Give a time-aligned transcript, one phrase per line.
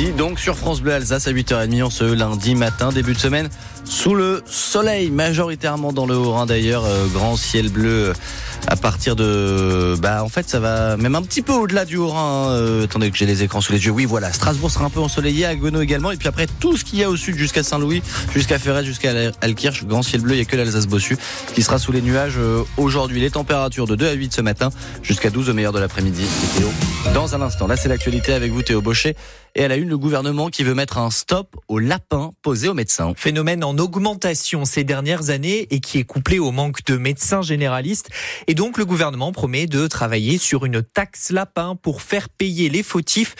[0.00, 3.50] Donc sur France Bleu Alsace à 8h30 en ce lundi matin, début de semaine,
[3.84, 8.14] sous le soleil, majoritairement dans le Haut-Rhin d'ailleurs, euh, grand ciel bleu euh,
[8.68, 9.94] à partir de...
[10.00, 13.18] Bah en fait ça va même un petit peu au-delà du Haut-Rhin, euh, attendez que
[13.18, 16.10] j'ai les écrans sous les yeux, oui voilà, Strasbourg sera un peu ensoleillé, Gonneau également,
[16.10, 18.02] et puis après tout ce qu'il y a au sud jusqu'à Saint-Louis,
[18.32, 19.12] jusqu'à Ferret, jusqu'à
[19.42, 21.18] Alkirch, grand ciel bleu, il n'y a que l'Alsace-Bossu
[21.54, 23.20] qui sera sous les nuages euh, aujourd'hui.
[23.20, 24.70] Les températures de 2 à 8 ce matin,
[25.02, 26.24] jusqu'à 12 au meilleur de l'après-midi.
[27.12, 29.16] Dans un instant, là c'est l'actualité avec vous Théo Baucher,
[29.54, 32.74] et à la une le gouvernement qui veut mettre un stop aux lapins posés aux
[32.74, 33.12] médecins.
[33.16, 38.08] Phénomène en augmentation ces dernières années et qui est couplé au manque de médecins généralistes.
[38.46, 42.82] Et donc le gouvernement promet de travailler sur une taxe lapin pour faire payer les
[42.82, 43.34] fautifs.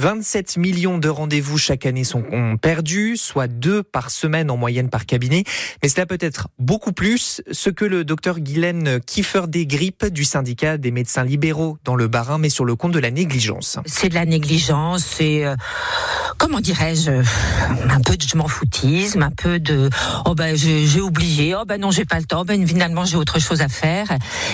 [0.00, 2.24] 27 millions de rendez-vous chaque année sont
[2.62, 5.44] perdus, soit deux par semaine en moyenne par cabinet.
[5.82, 10.24] Mais cela peut être beaucoup plus, ce que le docteur Guylaine Kiefer des Grippes du
[10.24, 13.78] syndicat des médecins libéraux dans le Barin met sur le compte de la négligence.
[13.84, 15.54] C'est de la négligence, c'est euh,
[16.38, 19.90] comment dirais-je, un peu de je m'en foutisme, un peu de
[20.24, 23.38] oh ben j'ai oublié, oh ben non j'ai pas le temps, ben finalement j'ai autre
[23.38, 24.06] chose à faire.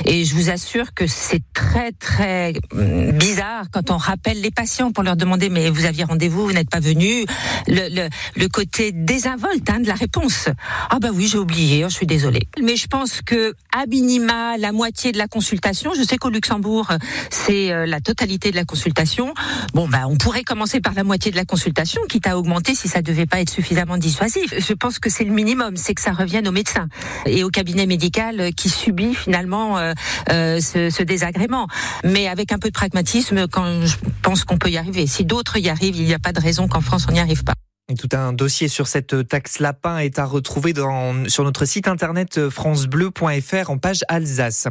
[0.07, 4.91] Et je vous assure que c'est très très hum, bizarre quand on rappelle les patients
[4.91, 7.25] pour leur demander mais vous aviez rendez-vous, vous n'êtes pas venu.
[7.69, 8.09] Le,
[8.49, 10.49] côté désinvolte hein, de la réponse.
[10.89, 12.49] Ah bah oui, j'ai oublié, oh, je suis désolée.
[12.63, 15.93] Mais je pense que à minima la moitié de la consultation.
[15.97, 16.89] Je sais qu'au Luxembourg
[17.31, 19.35] c'est euh, la totalité de la consultation.
[19.75, 22.89] Bon bah on pourrait commencer par la moitié de la consultation, quitte à augmenter si
[22.89, 24.55] ça devait pas être suffisamment dissuasif.
[24.57, 26.89] Je pense que c'est le minimum, c'est que ça revienne au médecin
[27.27, 29.93] et au cabinet médical qui subit finalement euh,
[30.31, 31.67] euh, ce, désagrément.
[32.05, 35.07] Mais avec un peu de pragmatisme, quand je pense qu'on peut y arriver.
[35.27, 37.56] D'autres y arrivent, il n'y a pas de raison qu'en France on n'y arrive pas.
[37.95, 42.49] Tout un dossier sur cette taxe lapin est à retrouver dans, sur notre site internet
[42.49, 44.67] francebleu.fr en page Alsace.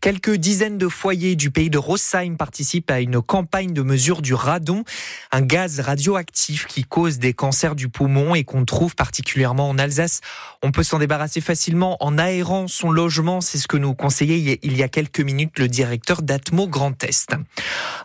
[0.00, 4.32] Quelques dizaines de foyers du pays de Rossheim participent à une campagne de mesure du
[4.32, 4.82] radon,
[5.30, 10.22] un gaz radioactif qui cause des cancers du poumon et qu'on trouve particulièrement en Alsace.
[10.62, 14.74] On peut s'en débarrasser facilement en aérant son logement, c'est ce que nous conseillait il
[14.74, 17.36] y a quelques minutes le directeur d'Atmo Grand Est.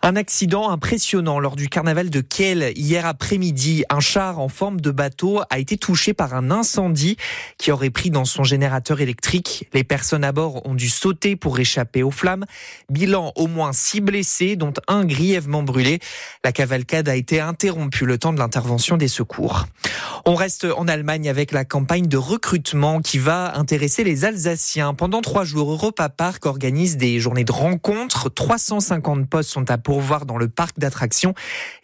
[0.02, 3.84] Un accident impressionnant lors du carnaval de Kiel hier après-midi.
[3.88, 7.16] Un char en forme de bateau a été touché par un incendie
[7.58, 9.68] qui aurait pris dans son générateur électrique.
[9.72, 12.44] Les personnes à bord ont dû sauter pour échapper aux flammes.
[12.90, 16.00] Bilan au moins six blessés, dont un grièvement brûlé.
[16.44, 19.66] La cavalcade a été interrompue le temps de l'intervention des secours.
[20.26, 24.94] On reste en Allemagne avec la campagne de recrutement qui va intéresser les Alsaciens.
[24.94, 28.28] Pendant trois jours, Europa Park organise des journées de rencontres.
[28.30, 31.34] 350 postes sont à pourvoir dans le parc d'attractions.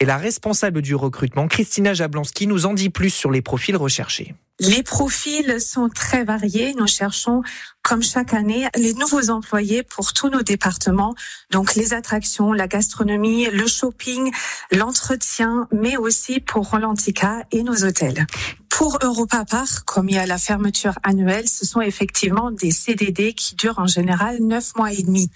[0.00, 4.34] Et la responsable du recrutement, Christina Jablonski, nous en dit plus sur les profils recherchés.
[4.58, 6.72] Les profils sont très variés.
[6.74, 7.42] Nous cherchons,
[7.86, 11.14] comme chaque année, les nouveaux employés pour tous nos départements.
[11.52, 14.32] Donc les attractions, la gastronomie, le shopping,
[14.72, 18.26] l'entretien, mais aussi pour Rolantica et nos hôtels.
[18.70, 23.34] Pour Europa Park, comme il y a la fermeture annuelle, ce sont effectivement des CDD
[23.34, 25.30] qui durent en général neuf mois et demi.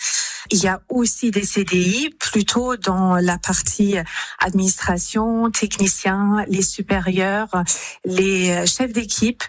[0.51, 3.95] Il y a aussi des CDI plutôt dans la partie
[4.41, 7.63] administration, techniciens, les supérieurs,
[8.05, 9.45] les chefs d'équipe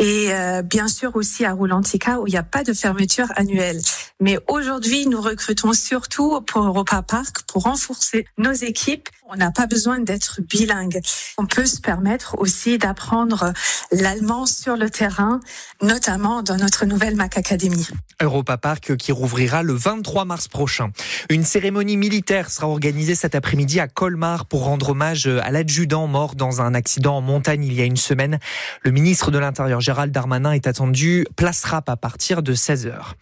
[0.00, 3.80] et euh, bien sûr aussi à Roulantica où il n'y a pas de fermeture annuelle.
[4.18, 9.08] Mais aujourd'hui, nous recrutons surtout pour Europa Park pour renforcer nos équipes.
[9.28, 11.00] On n'a pas besoin d'être bilingue.
[11.38, 13.52] On peut se permettre aussi d'apprendre
[13.92, 15.40] l'allemand sur le terrain,
[15.82, 17.86] notamment dans notre nouvelle Mac Academy.
[18.20, 20.90] Europa Park qui rouvrira le 23 mars prochain.
[21.28, 26.34] Une cérémonie militaire sera organisée cet après-midi à Colmar pour rendre hommage à l'adjudant mort
[26.34, 28.38] dans un accident en montagne il y a une semaine.
[28.82, 33.14] Le ministre de l'Intérieur Gérald Darmanin est attendu place à partir de 16h.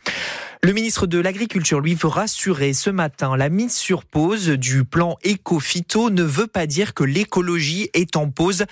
[0.62, 3.38] Le ministre de l'Agriculture, lui, veut rassurer ce matin.
[3.38, 8.28] La mise sur pause du plan éco-phyto ne veut pas dire que l'écologie est en
[8.28, 8.66] pause.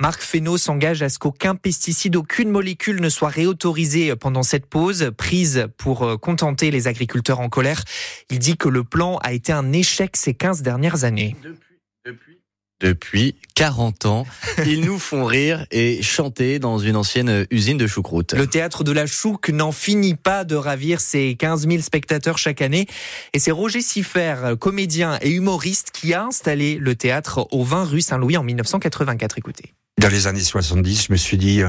[0.00, 5.10] Marc Fesneau s'engage à ce qu'aucun pesticide, aucune molécule ne soit réautorisée pendant cette pause,
[5.16, 7.82] prise pour contenter les agriculteurs en colère.
[8.30, 11.34] Il dit que le plan a été un échec ces 15 dernières années.
[11.42, 12.39] Depuis, depuis
[12.80, 14.26] depuis 40 ans.
[14.66, 18.32] Ils nous font rire et chanter dans une ancienne usine de choucroute.
[18.32, 22.62] Le théâtre de la Chouque n'en finit pas de ravir ses 15 000 spectateurs chaque
[22.62, 22.86] année.
[23.32, 28.00] Et c'est Roger Siffer, comédien et humoriste, qui a installé le théâtre au 20 rue
[28.00, 29.38] Saint-Louis en 1984.
[29.38, 29.74] Écoutez.
[29.98, 31.68] Dans les années 70, je me suis dit, euh,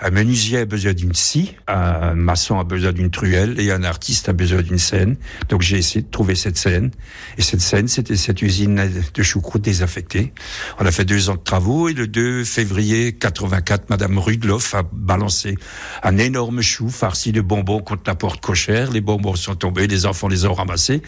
[0.00, 4.28] Un menuisier a besoin d'une scie, un maçon a besoin d'une truelle et un artiste
[4.28, 5.16] a besoin d'une scène.
[5.48, 6.92] Donc j'ai essayé de trouver cette scène.
[7.36, 10.32] Et cette scène, c'était cette usine de choucroute désaffectée.
[10.78, 14.84] On a fait deux ans de travaux et le 2 février 84, Madame Rudloff a
[14.92, 15.56] balancé
[16.04, 18.92] un énorme chou farci de bonbons contre la porte cochère.
[18.92, 21.02] Les bonbons sont tombés, les enfants les ont ramassés.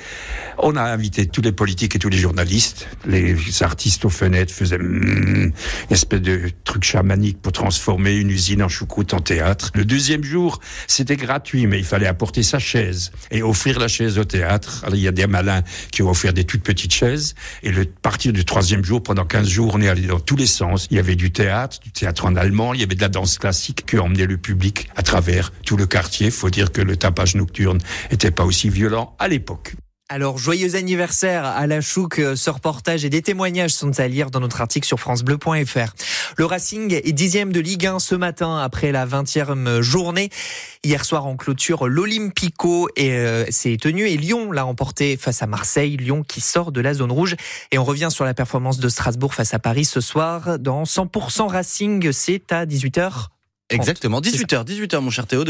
[0.59, 2.89] On a invité tous les politiques et tous les journalistes.
[3.07, 5.53] Les artistes aux fenêtres faisaient mm, une
[5.91, 8.80] espèce de truc chamanique pour transformer une usine en choucroute
[9.13, 9.71] en théâtre.
[9.75, 14.19] Le deuxième jour, c'était gratuit, mais il fallait apporter sa chaise et offrir la chaise
[14.19, 14.83] au théâtre.
[14.85, 17.35] Alors, il y a des malins qui ont offert des toutes petites chaises.
[17.63, 20.47] Et le partir du troisième jour, pendant 15 jours, on est allé dans tous les
[20.47, 20.87] sens.
[20.91, 23.39] Il y avait du théâtre, du théâtre en allemand, il y avait de la danse
[23.39, 26.31] classique qui emmenait le public à travers tout le quartier.
[26.31, 27.79] Faut dire que le tapage nocturne
[28.11, 29.75] n'était pas aussi violent à l'époque.
[30.13, 32.19] Alors, joyeux anniversaire à la Chouk.
[32.19, 35.95] Euh, ce reportage et des témoignages sont à lire dans notre article sur francebleu.fr.
[36.37, 40.29] Le Racing est dixième de Ligue 1 ce matin après la 20e journée.
[40.83, 45.97] Hier soir en clôture, l'Olympico euh, s'est tenu et Lyon l'a emporté face à Marseille.
[45.97, 47.37] Lyon qui sort de la zone rouge.
[47.71, 51.47] Et on revient sur la performance de Strasbourg face à Paris ce soir dans 100%
[51.47, 52.11] Racing.
[52.11, 53.29] C'est à 18h.
[53.71, 55.45] Exactement, 18h, 18h mon cher Théo.
[55.45, 55.49] De